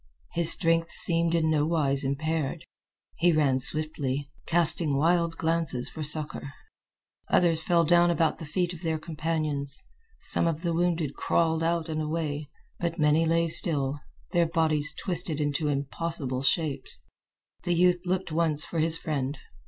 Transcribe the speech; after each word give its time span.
His 0.33 0.51
strength 0.51 0.89
seemed 0.93 1.35
in 1.35 1.51
nowise 1.51 2.03
impaired. 2.03 2.65
He 3.17 3.31
ran 3.31 3.59
swiftly, 3.59 4.31
casting 4.47 4.97
wild 4.97 5.37
glances 5.37 5.89
for 5.89 6.01
succor. 6.01 6.53
Others 7.27 7.61
fell 7.61 7.83
down 7.83 8.09
about 8.09 8.39
the 8.39 8.45
feet 8.47 8.73
of 8.73 8.81
their 8.81 8.97
companions. 8.97 9.79
Some 10.19 10.47
of 10.47 10.63
the 10.63 10.73
wounded 10.73 11.13
crawled 11.13 11.61
out 11.61 11.87
and 11.87 12.01
away, 12.01 12.49
but 12.79 12.97
many 12.97 13.27
lay 13.27 13.47
still, 13.47 13.99
their 14.31 14.47
bodies 14.47 14.91
twisted 14.95 15.39
into 15.39 15.67
impossible 15.67 16.41
shapes. 16.41 17.03
The 17.61 17.75
youth 17.75 17.99
looked 18.03 18.31
once 18.31 18.65
for 18.65 18.79
his 18.79 18.97
friend. 18.97 19.37